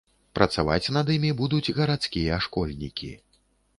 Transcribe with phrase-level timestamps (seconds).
[0.37, 3.11] Працаваць над імі будуць гарадскія школьнікі.